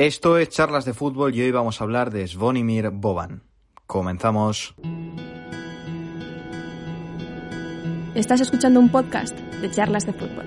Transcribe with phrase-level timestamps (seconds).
[0.00, 3.42] Esto es Charlas de Fútbol y hoy vamos a hablar de Svonimir Boban.
[3.86, 4.74] Comenzamos.
[8.14, 10.46] Estás escuchando un podcast de Charlas de Fútbol.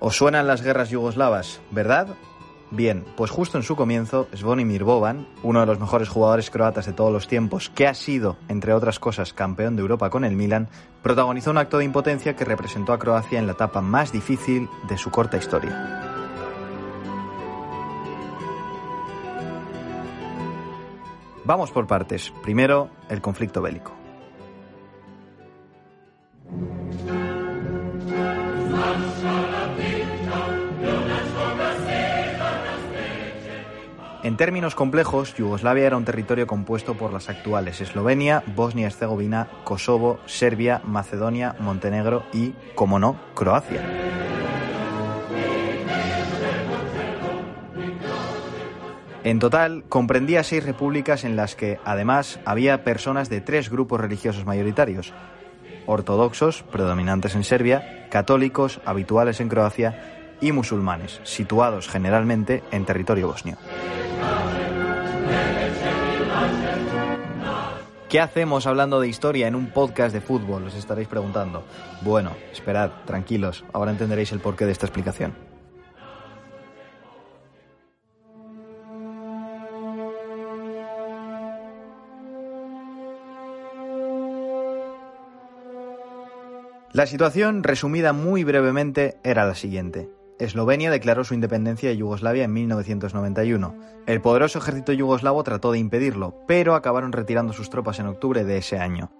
[0.00, 2.16] ¿Os suenan las guerras yugoslavas, verdad?
[2.74, 6.92] Bien, pues justo en su comienzo, Zvonimir Boban, uno de los mejores jugadores croatas de
[6.92, 10.68] todos los tiempos, que ha sido, entre otras cosas, campeón de Europa con el Milan,
[11.00, 14.98] protagonizó un acto de impotencia que representó a Croacia en la etapa más difícil de
[14.98, 16.00] su corta historia.
[21.44, 22.32] Vamos por partes.
[22.42, 24.03] Primero, el conflicto bélico.
[34.24, 40.80] En términos complejos, Yugoslavia era un territorio compuesto por las actuales Eslovenia, Bosnia-Herzegovina, Kosovo, Serbia,
[40.82, 43.82] Macedonia, Montenegro y, como no, Croacia.
[49.24, 54.46] En total, comprendía seis repúblicas en las que, además, había personas de tres grupos religiosos
[54.46, 55.12] mayoritarios.
[55.84, 63.56] Ortodoxos, predominantes en Serbia, católicos, habituales en Croacia, y musulmanes, situados generalmente en territorio bosnio.
[68.10, 70.66] ¿Qué hacemos hablando de historia en un podcast de fútbol?
[70.66, 71.64] Os estaréis preguntando.
[72.02, 75.34] Bueno, esperad, tranquilos, ahora entenderéis el porqué de esta explicación.
[86.92, 90.13] La situación, resumida muy brevemente, era la siguiente.
[90.38, 93.74] Eslovenia declaró su independencia de Yugoslavia en 1991.
[94.06, 98.58] El poderoso ejército yugoslavo trató de impedirlo, pero acabaron retirando sus tropas en octubre de
[98.58, 99.10] ese año.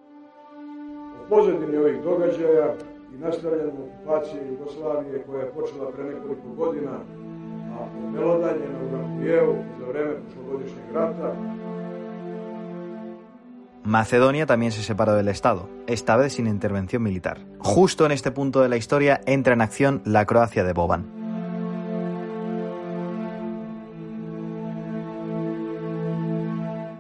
[13.85, 17.41] Macedonia también se separó del Estado, esta vez sin intervención militar.
[17.59, 21.05] Justo en este punto de la historia entra en acción la Croacia de Boban.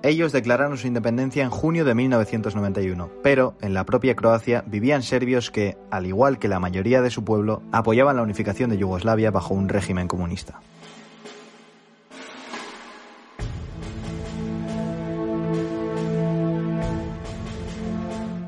[0.03, 5.51] Ellos declararon su independencia en junio de 1991, pero en la propia Croacia vivían serbios
[5.51, 9.55] que, al igual que la mayoría de su pueblo, apoyaban la unificación de Yugoslavia bajo
[9.55, 10.61] un régimen comunista.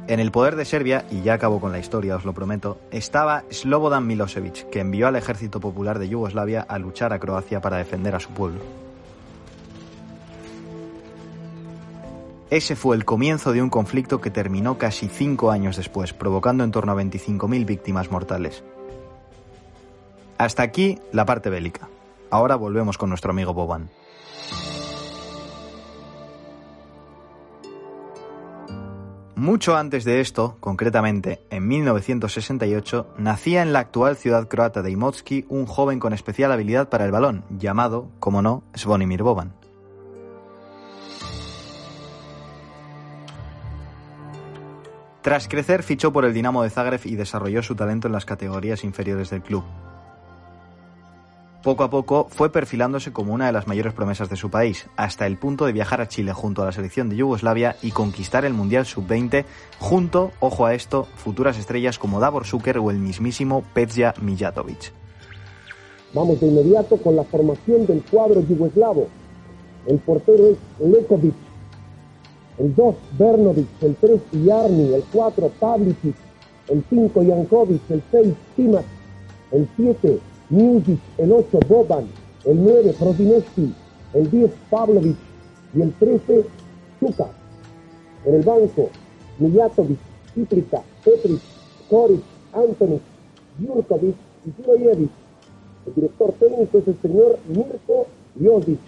[0.08, 3.42] En el poder de Serbia, y ya acabo con la historia, os lo prometo, estaba
[3.50, 8.14] Slobodan Milosevic, que envió al ejército popular de Yugoslavia a luchar a Croacia para defender
[8.14, 8.60] a su pueblo.
[12.50, 16.70] Ese fue el comienzo de un conflicto que terminó casi cinco años después, provocando en
[16.70, 18.62] torno a 25.000 víctimas mortales.
[20.38, 21.88] Hasta aquí la parte bélica.
[22.30, 23.90] Ahora volvemos con nuestro amigo Boban.
[29.36, 35.44] Mucho antes de esto, concretamente en 1968, nacía en la actual ciudad croata de Imotski
[35.50, 39.52] un joven con especial habilidad para el balón, llamado, como no, Svonimir Boban.
[45.20, 48.84] Tras crecer, fichó por el Dinamo de Zagreb y desarrolló su talento en las categorías
[48.84, 49.64] inferiores del club
[51.66, 55.26] poco a poco fue perfilándose como una de las mayores promesas de su país, hasta
[55.26, 58.54] el punto de viajar a Chile junto a la selección de Yugoslavia y conquistar el
[58.54, 59.44] Mundial Sub-20
[59.80, 64.92] junto, ojo a esto, futuras estrellas como Davor Zucker o el mismísimo Petja Mijatovic.
[66.14, 69.08] Vamos de inmediato con la formación del cuadro yugoslavo.
[69.88, 71.34] El portero es Lekovic,
[72.58, 76.14] el 2 Bernovic, el 3 Yarni, el 4 Pavlicic,
[76.68, 78.84] el 5 Jankovic, el 6 Timac,
[79.50, 80.20] el 7
[80.50, 82.06] Music, el 8 Boban,
[82.44, 83.74] el 9 Prodineski,
[84.14, 85.16] el 10 Pavlovic
[85.74, 86.44] y el 13
[87.00, 87.26] Zuka.
[88.24, 88.90] En el banco,
[89.38, 89.98] Mijatovic,
[90.34, 91.40] Citrica, Petric,
[91.88, 92.22] Koric,
[92.52, 93.02] Antonic,
[93.58, 94.16] Jurkovic
[94.46, 95.10] y Zirojevic.
[95.86, 98.06] El director técnico es el señor Mirko
[98.42, 98.78] Josic.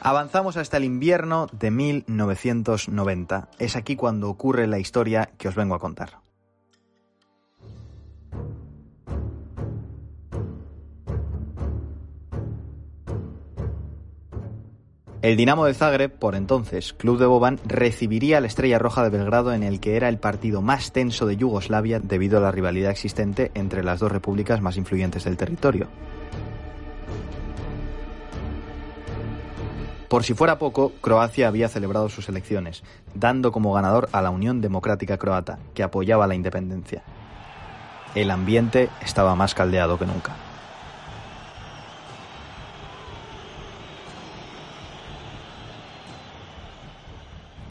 [0.00, 3.48] Avanzamos hasta el invierno de 1990.
[3.60, 6.22] Es aquí cuando ocurre la historia que os vengo a contar.
[15.22, 19.10] El Dinamo de Zagreb, por entonces club de Boban, recibiría a la Estrella Roja de
[19.10, 22.90] Belgrado en el que era el partido más tenso de Yugoslavia debido a la rivalidad
[22.90, 25.86] existente entre las dos repúblicas más influyentes del territorio.
[30.08, 32.82] Por si fuera poco, Croacia había celebrado sus elecciones,
[33.14, 37.04] dando como ganador a la Unión Democrática Croata, que apoyaba la independencia.
[38.16, 40.51] El ambiente estaba más caldeado que nunca.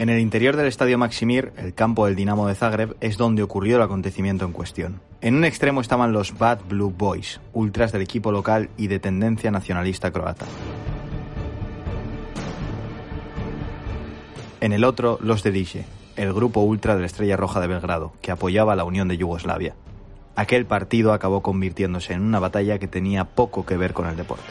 [0.01, 3.75] En el interior del estadio Maximir, el campo del Dinamo de Zagreb, es donde ocurrió
[3.75, 4.99] el acontecimiento en cuestión.
[5.21, 9.51] En un extremo estaban los Bad Blue Boys, ultras del equipo local y de tendencia
[9.51, 10.47] nacionalista croata.
[14.59, 18.13] En el otro, los de Dice, el grupo ultra de la Estrella Roja de Belgrado,
[18.23, 19.75] que apoyaba la Unión de Yugoslavia.
[20.35, 24.45] Aquel partido acabó convirtiéndose en una batalla que tenía poco que ver con el deporte.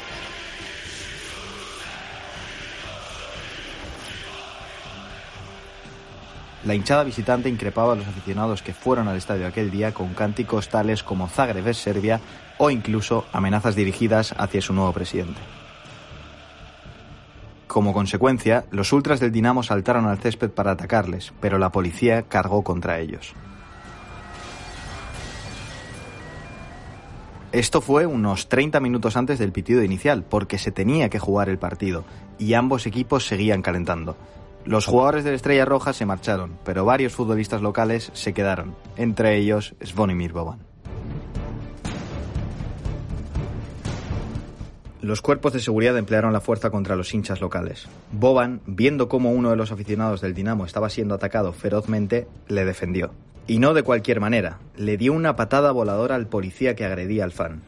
[6.65, 10.69] La hinchada visitante increpaba a los aficionados que fueron al estadio aquel día con cánticos
[10.69, 12.21] tales como Zagreb es Serbia
[12.59, 15.41] o incluso amenazas dirigidas hacia su nuevo presidente.
[17.67, 22.63] Como consecuencia, los ultras del Dinamo saltaron al césped para atacarles, pero la policía cargó
[22.63, 23.33] contra ellos.
[27.53, 31.59] Esto fue unos 30 minutos antes del pitido inicial, porque se tenía que jugar el
[31.59, 32.05] partido,
[32.39, 34.17] y ambos equipos seguían calentando.
[34.65, 39.37] Los jugadores de la Estrella Roja se marcharon, pero varios futbolistas locales se quedaron, entre
[39.39, 40.59] ellos Svonimir Boban.
[45.01, 47.89] Los cuerpos de seguridad emplearon la fuerza contra los hinchas locales.
[48.13, 53.13] Boban, viendo cómo uno de los aficionados del Dinamo estaba siendo atacado ferozmente, le defendió.
[53.47, 57.33] Y no de cualquier manera, le dio una patada voladora al policía que agredía al
[57.33, 57.63] fan.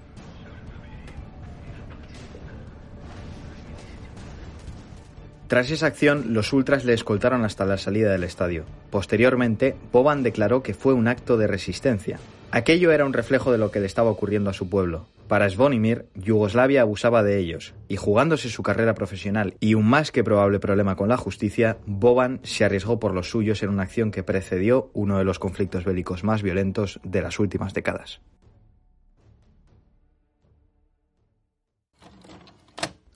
[5.53, 8.65] Tras esa acción, los ultras le escoltaron hasta la salida del estadio.
[8.89, 12.19] Posteriormente, Boban declaró que fue un acto de resistencia.
[12.51, 15.09] Aquello era un reflejo de lo que le estaba ocurriendo a su pueblo.
[15.29, 20.25] Para Svonimir, Yugoslavia abusaba de ellos, y jugándose su carrera profesional y un más que
[20.25, 24.23] probable problema con la justicia, Boban se arriesgó por los suyos en una acción que
[24.23, 28.23] precedió uno de los conflictos bélicos más violentos de las últimas décadas.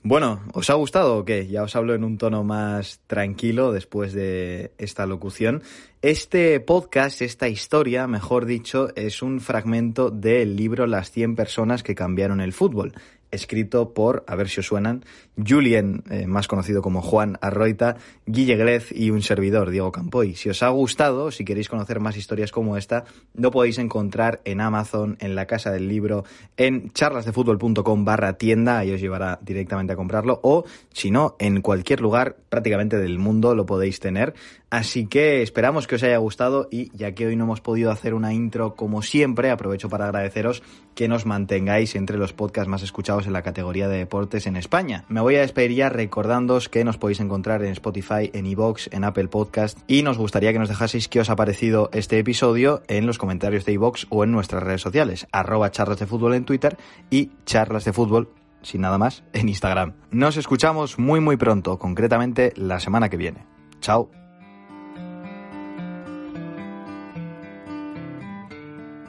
[0.09, 1.47] Bueno, ¿os ha gustado o qué?
[1.47, 5.63] Ya os hablo en un tono más tranquilo después de esta locución.
[6.01, 11.93] Este podcast, esta historia, mejor dicho, es un fragmento del libro Las 100 personas que
[11.93, 12.93] cambiaron el fútbol,
[13.31, 15.03] escrito por, a ver si os suenan,
[15.37, 20.35] Julien, eh, más conocido como Juan Arroita, Guille Grez y un servidor, Diego Campoy.
[20.35, 24.61] Si os ha gustado, si queréis conocer más historias como esta, lo podéis encontrar en
[24.61, 26.23] Amazon, en la Casa del Libro,
[26.57, 32.01] en charlasdefutbol.com barra tienda, ahí os llevará directamente a comprarlo, o si no, en cualquier
[32.01, 34.33] lugar prácticamente del mundo lo podéis tener.
[34.69, 38.13] Así que esperamos que os haya gustado y ya que hoy no hemos podido hacer
[38.13, 40.61] una intro como siempre, aprovecho para agradeceros
[40.93, 45.05] que nos mantengáis entre los podcasts más escuchados en la categoría de deportes en España.
[45.09, 49.03] Me voy a despedir ya recordándoos que nos podéis encontrar en Spotify, en iVoox, en
[49.03, 53.07] Apple Podcast y nos gustaría que nos dejaseis qué os ha parecido este episodio en
[53.07, 56.77] los comentarios de iVoox o en nuestras redes sociales, arroba charlas de fútbol en Twitter
[57.09, 58.29] y charlas de fútbol
[58.61, 59.93] sin nada más, en Instagram.
[60.11, 63.45] Nos escuchamos muy muy pronto, concretamente la semana que viene.
[63.79, 64.09] Chao.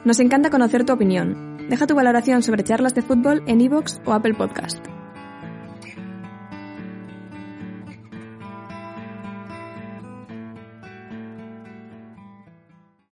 [0.05, 1.48] Nos encanta conocer tu opinión.
[1.69, 4.98] Deja tu valoración sobre charlas de fútbol en iVoox o Apple Podcast.